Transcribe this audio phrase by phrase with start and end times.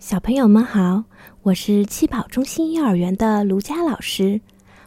[0.00, 1.04] 小朋友们好，
[1.42, 4.40] 我是七宝中心幼儿园的卢佳老师。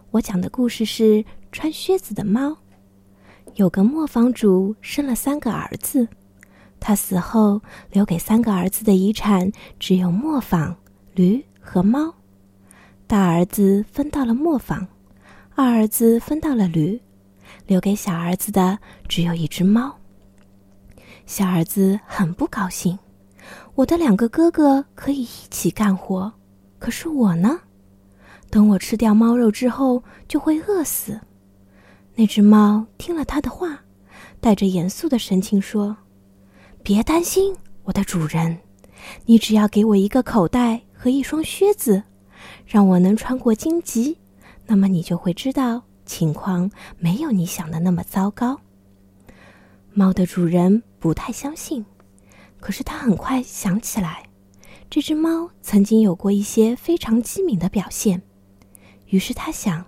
[0.09, 1.03] 我讲的故事是
[1.51, 2.49] 《穿靴子的猫》。
[3.53, 6.07] 有个磨坊主生了三个儿子，
[6.79, 10.75] 他死后留给三个儿子的遗产只有磨坊、
[11.13, 12.11] 驴和猫。
[13.05, 14.87] 大儿子分到了磨坊，
[15.53, 16.99] 二儿子分到了驴，
[17.67, 19.95] 留给小儿子的只有一只猫。
[21.27, 22.97] 小儿子很不高兴。
[23.75, 26.31] 我的两个哥哥可以一起干活，
[26.79, 27.59] 可是我呢？
[28.49, 31.19] 等我吃掉猫肉之后，就会饿死。
[32.15, 33.79] 那只猫听了他的话，
[34.39, 35.97] 带着严肃的神情说
[36.83, 38.59] ：“别担心，我的主人，
[39.25, 42.03] 你只要给我一个口袋和一双靴子，
[42.67, 44.15] 让我能穿过荆棘，
[44.67, 48.59] 那么你就会知道情况没有你想的那么糟糕。”
[49.95, 51.83] 猫的主人不太相信。
[52.63, 54.29] 可是他很快想起来，
[54.89, 58.21] 这只猫曾经有过一些非常机敏的表现，
[59.07, 59.85] 于是他想：“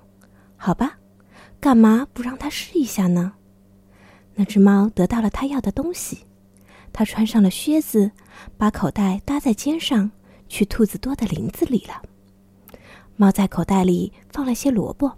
[0.58, 0.98] 好吧，
[1.62, 3.36] 干嘛不让它试一下呢？”
[4.36, 6.26] 那只猫得到了它要的东西，
[6.92, 8.12] 它穿上了靴子，
[8.58, 10.12] 把口袋搭在肩上，
[10.50, 12.02] 去兔子多的林子里了。
[13.16, 15.14] 猫在口袋里放了些萝卜，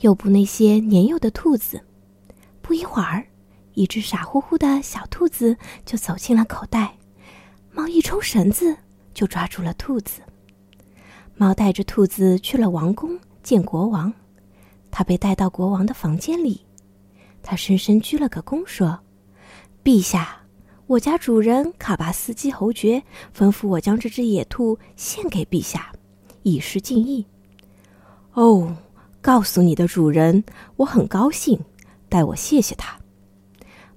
[0.00, 1.80] 诱捕那些年幼的兔子。
[2.60, 3.29] 不一会儿。
[3.80, 6.98] 一只傻乎乎的小兔子就走进了口袋，
[7.72, 8.76] 猫一抽绳子
[9.14, 10.20] 就抓住了兔子。
[11.34, 14.12] 猫带着兔子去了王宫见国王，
[14.90, 16.60] 他被带到国王的房间里，
[17.42, 19.00] 他深深鞠了个躬，说
[19.82, 20.42] ：“陛下，
[20.86, 23.02] 我家主人卡巴斯基侯爵
[23.34, 25.90] 吩咐我将这只野兔献给陛下，
[26.42, 27.24] 以示敬意。”
[28.34, 28.76] 哦，
[29.22, 30.44] 告诉你的主人，
[30.76, 31.58] 我很高兴，
[32.10, 32.99] 代我谢谢他。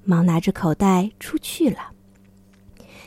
[0.04, 1.92] 猫拿着口袋出去了。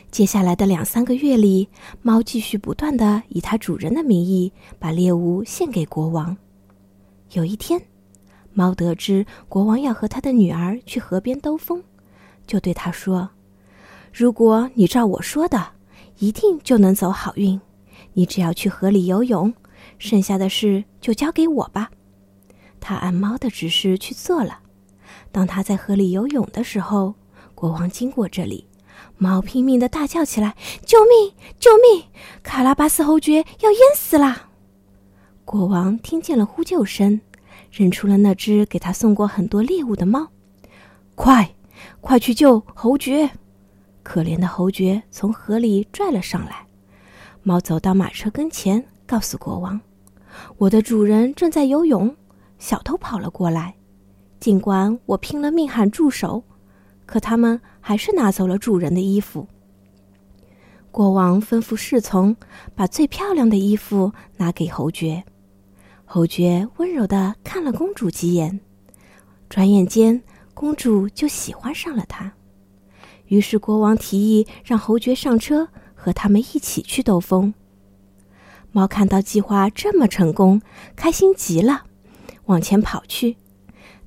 [0.09, 1.67] 接下来的两三个月里，
[2.01, 6.35] 猫继续不断的以它主人的名义把猎物献给国王。
[7.33, 7.81] 有一天，
[8.53, 11.83] 猫得知国王要和他的女儿去河边兜风，
[12.47, 13.29] 就对他说
[14.13, 15.73] ：“如果你照我说的，
[16.19, 17.59] 一定就能走好运。
[18.13, 19.53] 你只要去河里游泳，
[19.99, 21.91] 剩下的事就交给我吧。”
[22.79, 24.59] 他按猫的指示去做了。
[25.31, 27.15] 当他在河里游泳的时候，
[27.53, 28.67] 国王经过这里，
[29.17, 30.55] 猫拼命的大叫起来
[30.85, 31.33] ：“救命！
[31.59, 32.05] 救命！
[32.43, 34.49] 卡拉巴斯侯爵要淹死了！”
[35.45, 37.21] 国王听见了呼救声，
[37.71, 40.27] 认出了那只给他送过很多猎物的猫，
[41.15, 41.55] 快，
[42.01, 43.29] 快去救侯爵！
[44.03, 46.65] 可怜的侯爵从河里拽了上来。
[47.43, 49.79] 猫走到马车跟前，告诉国王
[50.57, 52.15] ：“我的主人正在游泳，
[52.59, 53.75] 小偷跑了过来。”
[54.39, 56.43] 尽管我拼了命喊住手，
[57.05, 59.47] 可他们还是拿走了主人的衣服。
[60.91, 62.35] 国王吩咐侍从
[62.75, 65.23] 把最漂亮的衣服拿给侯爵，
[66.05, 68.59] 侯爵温柔的看了公主几眼，
[69.49, 70.23] 转眼间
[70.53, 72.33] 公主就喜欢上了他。
[73.27, 77.53] 于是国王提议让侯爵上车，和他们一起去兜风。
[78.71, 80.61] 猫看到计划这么成功，
[80.95, 81.83] 开心极了，
[82.45, 83.37] 往前跑去。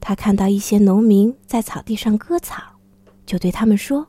[0.01, 2.63] 他看到一些农民在草地上割草，
[3.27, 4.07] 就对他们说：“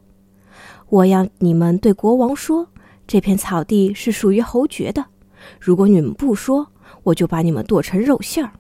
[0.89, 2.67] 我要你们对国王说，
[3.05, 5.05] 这片草地是属于侯爵的。
[5.59, 6.71] 如果你们不说，
[7.03, 8.53] 我就把你们剁成肉馅儿。”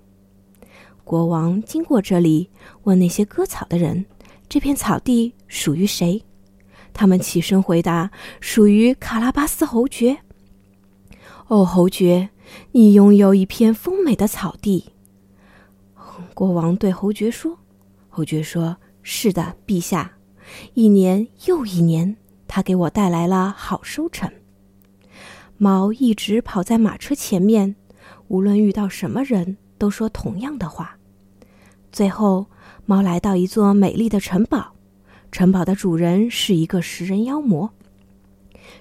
[1.03, 2.49] 国王经过这里，
[2.83, 4.05] 问那些割草的人
[4.47, 6.23] ：“这片草地属于谁？”
[6.93, 10.19] 他们起身回答：“属于卡拉巴斯侯爵。”
[11.47, 12.29] 哦，侯爵，
[12.73, 14.93] 你拥有一片丰美的草地。
[16.41, 17.55] 国王对侯爵说
[18.09, 20.11] ：“侯爵说，是的，陛下。
[20.73, 24.27] 一年又一年，他给我带来了好收成。”
[25.59, 27.75] 猫一直跑在马车前面，
[28.27, 30.97] 无论遇到什么人，都说同样的话。
[31.91, 32.47] 最后，
[32.87, 34.73] 猫来到一座美丽的城堡，
[35.31, 37.69] 城堡的主人是一个食人妖魔。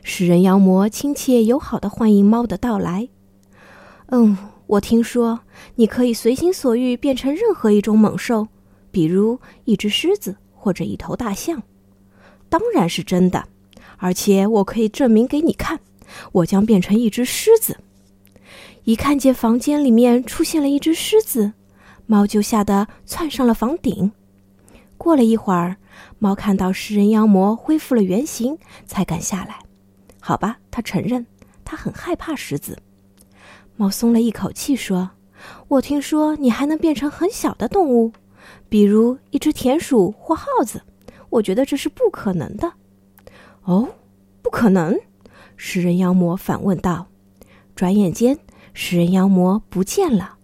[0.03, 3.11] 食人妖魔亲切友好的欢迎猫的到来。
[4.06, 4.38] 嗯。
[4.70, 5.40] 我听说
[5.75, 8.46] 你可以随心所欲变成任何一种猛兽，
[8.93, 11.61] 比如一只狮子或者一头大象。
[12.49, 13.49] 当然是真的，
[13.96, 15.81] 而且我可以证明给你看。
[16.31, 17.78] 我将变成一只狮子。
[18.84, 21.52] 一看见房间里面出现了一只狮子，
[22.06, 24.12] 猫就吓得窜上了房顶。
[24.96, 25.78] 过了一会儿，
[26.20, 28.56] 猫看到食人妖魔恢复了原形，
[28.87, 29.58] 才敢下来。
[30.20, 31.26] 好吧，他承认
[31.64, 32.78] 他很害怕狮子。
[33.81, 35.09] 猫松了一口气，说
[35.69, 38.12] ：“我听说你还能变成很小的动物，
[38.69, 40.82] 比如一只田鼠或耗子。
[41.31, 42.75] 我觉得这是不可能的。
[43.65, 43.88] ”“哦，
[44.43, 45.00] 不可能？”
[45.56, 47.06] 食人妖魔反问道。
[47.75, 48.38] 转眼间，
[48.75, 50.35] 食人妖魔不见了，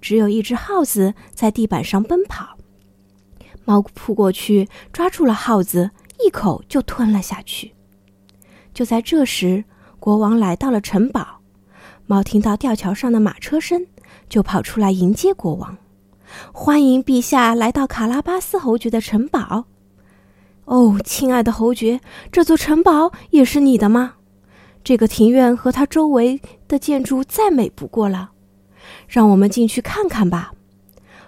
[0.00, 2.58] 只有一只耗子在地板上奔跑。
[3.64, 5.92] 猫扑过去，抓住了耗子，
[6.26, 7.72] 一口就吞了下去。
[8.72, 9.62] 就在这时，
[10.00, 11.33] 国王来到了城堡。
[12.06, 13.86] 猫听到吊桥上的马车声，
[14.28, 15.78] 就跑出来迎接国王。
[16.52, 19.64] 欢迎陛下来到卡拉巴斯侯爵的城堡。
[20.66, 24.16] 哦，亲爱的侯爵，这座城堡也是你的吗？
[24.82, 28.32] 这个庭院和它周围的建筑再美不过了。
[29.08, 30.52] 让我们进去看看吧。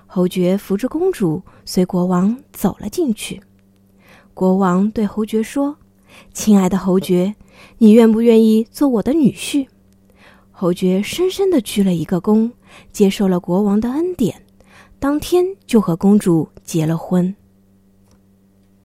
[0.07, 3.41] 侯爵扶着公主，随国王走了进去。
[4.35, 5.77] 国王对侯爵说
[6.35, 7.35] ：“亲爱的侯爵，
[7.79, 9.69] 你愿不愿意做我的女婿？”
[10.59, 12.51] 侯爵深深的鞠了一个躬，
[12.91, 14.43] 接受了国王的恩典，
[14.99, 17.37] 当天就和公主结了婚。